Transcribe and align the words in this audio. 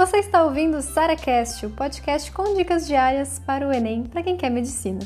Você 0.00 0.16
está 0.16 0.42
ouvindo 0.42 0.78
o 0.78 0.80
SaraCast, 0.80 1.66
o 1.66 1.70
podcast 1.76 2.32
com 2.32 2.54
dicas 2.54 2.86
diárias 2.86 3.38
para 3.38 3.68
o 3.68 3.70
Enem 3.70 4.04
para 4.04 4.22
quem 4.22 4.34
quer 4.34 4.48
medicina. 4.48 4.98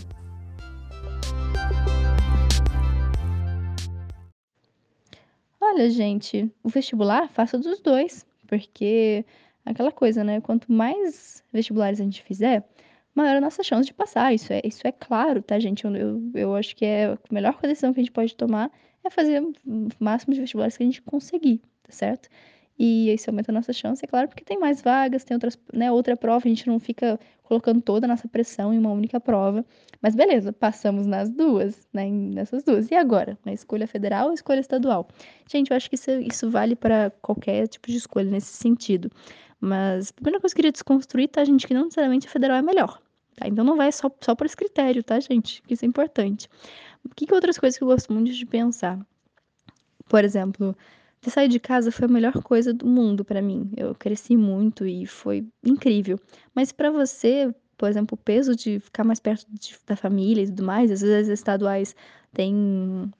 Olha, 5.61 5.91
gente, 5.91 6.49
o 6.63 6.69
vestibular 6.69 7.29
faça 7.29 7.59
dos 7.59 7.81
dois, 7.81 8.25
porque 8.47 9.25
aquela 9.67 9.91
coisa, 9.91 10.23
né? 10.23 10.41
Quanto 10.41 10.71
mais 10.71 11.43
vestibulares 11.53 12.01
a 12.01 12.05
gente 12.05 12.23
fizer, 12.23 12.63
maior 13.17 13.35
a 13.35 13.41
nossa 13.41 13.65
chance 13.65 13.87
de 13.87 13.93
passar. 13.93 14.33
Isso 14.33 14.53
é, 14.53 14.61
isso 14.63 14.87
é 14.87 14.93
claro, 14.93 15.43
tá, 15.43 15.59
gente? 15.59 15.85
Eu, 15.85 15.97
eu, 15.97 16.31
eu 16.35 16.55
acho 16.55 16.77
que 16.77 16.85
é 16.85 17.07
a 17.07 17.19
melhor 17.33 17.59
decisão 17.61 17.93
que 17.93 17.99
a 17.99 18.03
gente 18.05 18.13
pode 18.13 18.37
tomar 18.37 18.71
é 19.03 19.11
fazer 19.11 19.43
o 19.43 19.89
máximo 19.99 20.35
de 20.35 20.41
vestibulares 20.41 20.77
que 20.77 20.85
a 20.85 20.87
gente 20.87 21.03
conseguir, 21.03 21.61
tá 21.83 21.91
certo? 21.91 22.29
E 22.79 23.13
isso 23.13 23.31
aumenta 23.31 23.53
a 23.53 23.55
nossa 23.55 23.73
chance, 23.73 24.05
é 24.05 24.09
claro, 24.09 24.29
porque 24.29 24.45
tem 24.45 24.59
mais 24.59 24.83
vagas, 24.83 25.23
tem 25.23 25.35
outras, 25.35 25.57
né, 25.73 25.93
outra 25.93 26.17
prova, 26.17 26.45
a 26.45 26.49
gente 26.49 26.67
não 26.67 26.81
fica 26.81 27.19
colocando 27.45 27.81
toda 27.81 28.07
a 28.07 28.09
nossa 28.09 28.27
pressão 28.27 28.75
em 28.75 28.79
uma 28.79 28.91
única 28.91 29.21
prova. 29.21 29.65
Mas 30.03 30.17
beleza, 30.17 30.53
passamos 30.53 31.07
nas 31.07 31.31
duas, 31.31 31.89
né, 31.93 32.11
nessas 32.11 32.65
duas. 32.65 32.91
E 32.91 32.95
agora? 32.95 33.39
Na 33.45 33.53
escolha 33.53 33.87
federal 33.87 34.29
ou 34.29 34.35
escolha 34.35 34.61
estadual? 34.61 35.09
Gente, 35.49 35.71
eu 35.71 35.77
acho 35.77 35.89
que 35.89 35.95
isso, 35.95 36.11
isso 36.11 36.51
vale 36.51 36.75
para 36.75 37.11
qualquer 37.23 37.69
tipo 37.69 37.89
de 37.89 37.97
escolha 37.97 38.31
nesse 38.31 38.53
sentido. 38.55 39.11
Mas 39.61 40.11
a 40.11 40.13
primeira 40.15 40.41
coisa 40.41 40.55
que 40.55 40.59
eu 40.59 40.63
queria 40.63 40.73
desconstruir, 40.73 41.29
tá, 41.29 41.45
gente, 41.45 41.67
que 41.67 41.75
não 41.75 41.85
necessariamente 41.85 42.27
a 42.27 42.31
federal 42.31 42.57
é 42.57 42.63
melhor. 42.63 43.01
Tá? 43.37 43.47
Então 43.47 43.65
não 43.65 43.77
vai 43.77 43.91
só, 43.93 44.11
só 44.21 44.35
por 44.35 44.47
esse 44.47 44.57
critério, 44.57 45.03
tá, 45.03 45.19
gente? 45.21 45.63
Que 45.63 45.75
isso 45.75 45.85
é 45.85 45.89
importante. 45.89 46.49
O 47.05 47.15
que, 47.15 47.27
que 47.27 47.35
outras 47.35 47.59
coisas 47.59 47.79
que 47.79 47.85
eu 47.85 47.89
gosto 47.89 48.13
muito 48.13 48.33
de 48.33 48.47
pensar? 48.47 48.99
Por 50.09 50.25
exemplo, 50.25 50.77
saído 51.31 51.53
de 51.53 51.61
casa 51.61 51.91
foi 51.91 52.07
a 52.07 52.09
melhor 52.09 52.33
coisa 52.43 52.73
do 52.73 52.87
mundo 52.87 53.25
para 53.25 53.43
mim. 53.43 53.71
Eu 53.77 53.95
cresci 53.95 54.37
muito 54.37 54.87
e 54.87 55.07
foi 55.07 55.47
incrível. 55.65 56.19
Mas 56.55 56.73
para 56.73 56.91
você, 56.91 57.55
por 57.77 57.89
exemplo, 57.89 58.15
o 58.15 58.25
peso 58.25 58.55
de 58.57 58.81
ficar 58.81 59.05
mais 59.05 59.21
perto 59.21 59.47
de, 59.51 59.77
da 59.87 59.97
família 59.97 60.43
e 60.43 60.47
tudo 60.47 60.65
mais, 60.65 60.91
às 60.91 61.01
vezes 61.01 61.29
as 61.29 61.39
estaduais 61.39 61.95
têm 62.33 63.11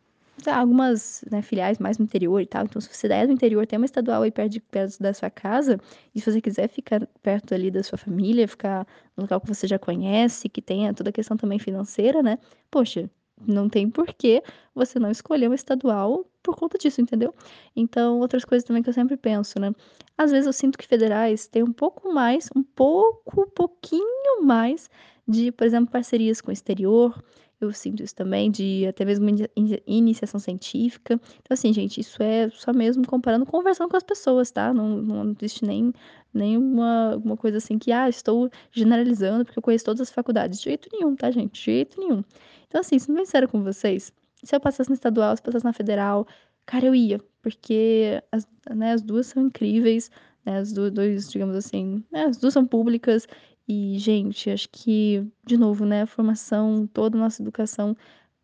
algumas 0.47 1.25
né, 1.31 1.43
filiais 1.43 1.79
mais 1.79 1.99
no 1.99 2.05
interior 2.05 2.41
e 2.41 2.47
tal. 2.47 2.65
Então, 2.65 2.81
se 2.81 2.89
você 2.93 3.07
é 3.09 3.27
do 3.27 3.33
interior, 3.33 3.67
tem 3.67 3.79
uma 3.79 3.87
estadual 3.87 4.23
aí 4.23 4.31
perto, 4.31 4.53
de, 4.53 4.61
perto 4.61 4.99
da 5.01 5.15
sua 5.15 5.31
casa, 5.31 5.79
e 6.15 6.21
se 6.21 6.31
você 6.31 6.41
quiser 6.41 6.69
ficar 6.69 7.07
perto 7.23 7.55
ali 7.55 7.71
da 7.71 7.83
sua 7.83 7.99
família, 7.99 8.47
ficar 8.49 8.87
no 9.17 9.23
local 9.23 9.41
que 9.41 9.49
você 9.49 9.67
já 9.67 9.79
conhece, 9.79 10.49
que 10.49 10.61
tenha 10.61 10.93
toda 10.93 11.11
a 11.11 11.13
questão 11.13 11.37
também 11.37 11.59
financeira, 11.59 12.23
né? 12.23 12.39
Poxa, 12.71 13.09
não 13.47 13.69
tem 13.69 13.91
porquê 13.91 14.43
você 14.75 14.99
não 14.99 15.11
escolher 15.11 15.47
uma 15.47 15.55
estadual 15.55 16.25
por 16.43 16.57
conta 16.57 16.77
disso, 16.79 17.01
entendeu? 17.01 17.35
Então, 17.75 18.21
outras 18.21 18.45
coisas 18.45 18.67
também 18.67 18.83
que 18.83 18.89
eu 18.89 18.95
sempre 18.95 19.17
penso, 19.17 19.59
né? 19.59 19.73
Às 20.17 20.31
vezes 20.31 20.47
eu 20.47 20.53
sinto 20.53 20.79
que 20.79 20.87
federais 20.87 21.47
têm 21.47 21.63
um 21.63 21.73
pouco 21.73 22.13
mais, 22.13 22.49
um 22.55 22.63
pouco, 22.63 23.51
pouquinho 23.51 24.43
mais 24.43 24.89
de, 25.27 25.51
por 25.51 25.67
exemplo, 25.67 25.91
parcerias 25.91 26.41
com 26.41 26.51
o 26.51 26.53
exterior. 26.53 27.23
Eu 27.65 27.73
sinto 27.73 28.03
isso 28.03 28.15
também, 28.15 28.51
de 28.51 28.87
até 28.87 29.05
mesmo 29.05 29.27
iniciação 29.87 30.39
científica. 30.41 31.15
Então, 31.15 31.53
assim, 31.53 31.73
gente, 31.73 32.01
isso 32.01 32.23
é 32.23 32.49
só 32.51 32.73
mesmo 32.73 33.07
comparando, 33.07 33.47
conversando 33.47 33.89
com 33.89 33.97
as 33.97 34.03
pessoas, 34.03 34.51
tá? 34.51 34.73
Não, 34.73 34.97
não 35.01 35.33
existe 35.33 35.65
nem, 35.65 35.93
nem 36.33 36.57
uma, 36.57 37.21
coisa 37.39 37.59
assim 37.59 37.79
que, 37.79 37.93
ah, 37.93 38.09
estou 38.09 38.51
generalizando 38.73 39.45
porque 39.45 39.59
eu 39.59 39.63
conheço 39.63 39.85
todas 39.85 40.01
as 40.01 40.11
faculdades. 40.11 40.59
De 40.59 40.65
jeito 40.65 40.89
nenhum, 40.93 41.17
tá, 41.17 41.31
gente? 41.31 41.53
De 41.53 41.61
jeito 41.61 41.99
nenhum. 42.01 42.23
Então, 42.69 42.81
assim, 42.81 42.99
sendo 42.99 43.17
bem 43.17 43.27
sério 43.27 43.49
com 43.49 43.63
vocês, 43.63 44.13
se 44.43 44.55
eu 44.55 44.61
passasse 44.61 44.91
na 44.91 44.95
estadual, 44.95 45.37
se 45.37 45.41
eu 45.41 45.45
passasse 45.45 45.65
na 45.65 45.73
federal, 45.73 46.27
cara, 46.67 46.87
eu 46.87 46.95
ia, 46.95 47.21
porque 47.43 48.23
as, 48.31 48.47
né, 48.75 48.93
as 48.93 49.03
duas 49.03 49.27
são 49.29 49.45
incríveis, 49.45 50.11
né, 50.45 50.59
as 50.59 50.73
duas, 50.73 51.31
digamos 51.31 51.57
assim, 51.57 52.05
né, 52.13 52.25
as 52.25 52.37
duas 52.37 52.53
são 52.53 52.67
públicas, 52.67 53.27
e, 53.67 53.99
gente, 53.99 54.51
acho 54.51 54.69
que, 54.71 55.27
de 55.45 55.57
novo, 55.57 55.87
né, 55.87 56.03
a 56.03 56.07
formação, 56.07 56.87
toda 56.87 57.17
a 57.17 57.21
nossa 57.21 57.43
educação 57.43 57.97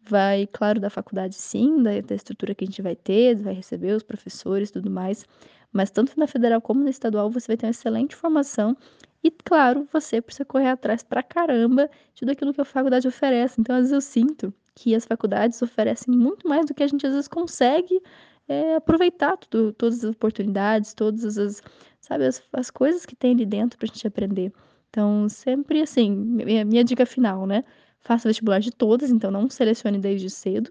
vai, 0.02 0.46
claro, 0.46 0.80
da 0.80 0.88
faculdade 0.88 1.34
sim, 1.34 1.82
da, 1.82 2.00
da 2.00 2.14
estrutura 2.14 2.54
que 2.54 2.64
a 2.64 2.66
gente 2.66 2.80
vai 2.80 2.96
ter, 2.96 3.36
vai 3.36 3.52
receber 3.54 3.94
os 3.94 4.02
professores 4.02 4.70
e 4.70 4.72
tudo 4.72 4.90
mais, 4.90 5.26
mas 5.72 5.90
tanto 5.90 6.18
na 6.18 6.26
federal 6.26 6.60
como 6.60 6.82
na 6.82 6.90
estadual 6.90 7.30
você 7.30 7.48
vai 7.48 7.56
ter 7.56 7.66
uma 7.66 7.70
excelente 7.70 8.16
formação 8.16 8.76
e, 9.22 9.30
claro, 9.30 9.86
você 9.92 10.22
precisa 10.22 10.44
correr 10.46 10.68
atrás 10.68 11.02
pra 11.02 11.22
caramba 11.22 11.88
de 12.14 12.20
tudo 12.20 12.32
aquilo 12.32 12.54
que 12.54 12.60
a 12.60 12.64
faculdade 12.64 13.06
oferece. 13.06 13.60
Então, 13.60 13.76
às 13.76 13.82
vezes 13.82 13.92
eu 13.92 14.00
sinto 14.00 14.54
que 14.74 14.94
as 14.94 15.04
faculdades 15.04 15.60
oferecem 15.60 16.14
muito 16.16 16.48
mais 16.48 16.64
do 16.66 16.74
que 16.74 16.82
a 16.82 16.86
gente 16.88 17.06
às 17.06 17.12
vezes 17.12 17.28
consegue 17.28 18.00
é, 18.48 18.76
aproveitar 18.76 19.36
tudo, 19.36 19.72
todas 19.74 20.02
as 20.02 20.10
oportunidades, 20.10 20.94
todas 20.94 21.36
as, 21.36 21.62
sabe, 22.00 22.26
as, 22.26 22.42
as 22.52 22.70
coisas 22.70 23.04
que 23.04 23.14
tem 23.14 23.32
ali 23.34 23.44
dentro 23.44 23.78
pra 23.78 23.86
gente 23.86 24.06
aprender. 24.06 24.52
Então, 24.90 25.28
sempre 25.28 25.80
assim, 25.80 26.10
minha, 26.10 26.64
minha 26.64 26.84
dica 26.84 27.06
final, 27.06 27.46
né? 27.46 27.64
Faça 28.00 28.28
vestibular 28.28 28.58
de 28.60 28.72
todas, 28.72 29.10
então 29.10 29.30
não 29.30 29.48
selecione 29.48 29.98
desde 29.98 30.28
cedo. 30.28 30.70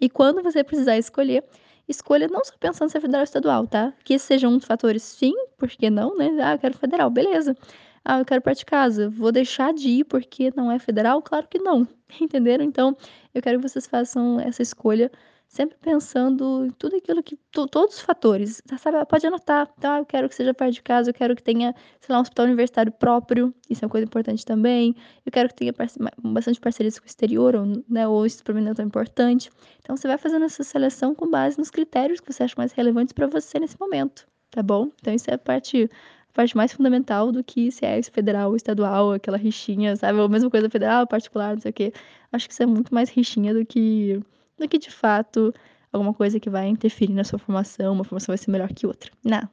E 0.00 0.08
quando 0.10 0.42
você 0.42 0.62
precisar 0.62 0.98
escolher, 0.98 1.44
escolha 1.88 2.28
não 2.28 2.44
só 2.44 2.52
pensando 2.60 2.90
se 2.90 2.98
é 2.98 3.00
federal 3.00 3.20
ou 3.20 3.24
estadual, 3.24 3.66
tá? 3.66 3.94
Que 4.04 4.14
esse 4.14 4.26
seja 4.26 4.48
um 4.48 4.58
dos 4.58 4.66
fatores, 4.66 5.02
sim, 5.02 5.32
por 5.56 5.68
que 5.70 5.88
não, 5.88 6.16
né? 6.16 6.30
Ah, 6.42 6.54
eu 6.54 6.58
quero 6.58 6.76
federal, 6.76 7.10
beleza. 7.10 7.56
Ah, 8.04 8.18
eu 8.18 8.24
quero 8.24 8.42
parte 8.42 8.60
de 8.60 8.66
casa, 8.66 9.08
vou 9.08 9.32
deixar 9.32 9.72
de 9.72 9.88
ir 9.88 10.04
porque 10.04 10.52
não 10.56 10.70
é 10.70 10.78
federal? 10.78 11.22
Claro 11.22 11.46
que 11.48 11.58
não, 11.58 11.86
entenderam? 12.20 12.64
Então, 12.64 12.96
eu 13.34 13.42
quero 13.42 13.58
que 13.58 13.68
vocês 13.68 13.86
façam 13.86 14.38
essa 14.40 14.62
escolha 14.62 15.10
sempre 15.50 15.76
pensando 15.80 16.64
em 16.64 16.70
tudo 16.70 16.96
aquilo 16.96 17.22
que. 17.22 17.36
todos 17.50 17.96
os 17.96 18.00
fatores. 18.00 18.62
Sabe? 18.78 19.04
Pode 19.06 19.26
anotar. 19.26 19.68
Então, 19.76 19.96
eu 19.98 20.06
quero 20.06 20.28
que 20.28 20.34
seja 20.34 20.54
perto 20.54 20.74
de 20.74 20.82
casa, 20.82 21.10
eu 21.10 21.14
quero 21.14 21.34
que 21.34 21.42
tenha, 21.42 21.74
sei 22.00 22.12
lá, 22.12 22.18
um 22.18 22.22
hospital 22.22 22.46
universitário 22.46 22.92
próprio. 22.92 23.52
Isso 23.68 23.84
é 23.84 23.86
uma 23.86 23.90
coisa 23.90 24.06
importante 24.06 24.46
também. 24.46 24.94
Eu 25.26 25.32
quero 25.32 25.48
que 25.48 25.56
tenha 25.56 25.72
parce 25.72 25.98
bastante 26.22 26.60
parcerias 26.60 26.98
com 26.98 27.04
o 27.04 27.08
exterior, 27.08 27.56
ou, 27.56 27.66
né? 27.88 28.06
Ou 28.06 28.24
isso 28.24 28.42
para 28.44 28.54
mim 28.54 28.62
não 28.62 28.70
é 28.70 28.74
tão 28.74 28.86
importante. 28.86 29.50
Então, 29.80 29.96
você 29.96 30.06
vai 30.06 30.16
fazendo 30.16 30.44
essa 30.44 30.62
seleção 30.62 31.14
com 31.14 31.28
base 31.28 31.58
nos 31.58 31.68
critérios 31.70 32.20
que 32.20 32.32
você 32.32 32.44
acha 32.44 32.54
mais 32.56 32.72
relevantes 32.72 33.12
para 33.12 33.26
você 33.26 33.58
nesse 33.58 33.78
momento. 33.78 34.26
Tá 34.52 34.62
bom? 34.62 34.90
Então, 35.00 35.12
isso 35.12 35.30
é 35.30 35.34
a 35.34 35.38
parte 35.38 35.90
parte 36.32 36.56
mais 36.56 36.72
fundamental 36.72 37.32
do 37.32 37.42
que 37.42 37.72
se 37.72 37.84
é 37.84 38.00
federal 38.04 38.50
ou 38.50 38.56
estadual, 38.56 39.12
aquela 39.12 39.36
rixinha, 39.36 39.96
sabe? 39.96 40.16
Ou 40.20 40.26
a 40.26 40.28
mesma 40.28 40.48
coisa 40.48 40.70
federal, 40.70 41.04
particular, 41.06 41.54
não 41.54 41.60
sei 41.60 41.70
o 41.72 41.74
quê. 41.74 41.92
Acho 42.32 42.46
que 42.46 42.52
isso 42.52 42.62
é 42.62 42.66
muito 42.66 42.94
mais 42.94 43.10
rixinha 43.10 43.52
do 43.52 43.66
que 43.66 44.22
do 44.60 44.68
que 44.68 44.78
de 44.78 44.90
fato 44.90 45.52
alguma 45.92 46.14
coisa 46.14 46.38
que 46.38 46.48
vai 46.48 46.68
interferir 46.68 47.14
na 47.14 47.24
sua 47.24 47.38
formação, 47.38 47.92
uma 47.92 48.04
formação 48.04 48.28
vai 48.28 48.38
ser 48.38 48.50
melhor 48.50 48.72
que 48.72 48.86
outra. 48.86 49.10
Não, 49.24 49.48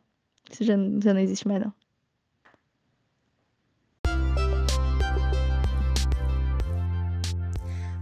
isso 0.52 0.64
já, 0.64 0.76
já 1.04 1.14
não 1.14 1.20
existe 1.20 1.48
mais 1.48 1.62
não. 1.62 1.74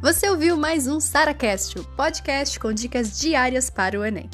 Você 0.01 0.29
ouviu 0.29 0.55
mais 0.55 0.87
um 0.87 0.99
SaraCast, 0.99 1.79
podcast 1.95 2.59
com 2.59 2.71
dicas 2.71 3.19
diárias 3.19 3.71
para 3.71 3.99
o 3.99 4.05
Enem. 4.05 4.29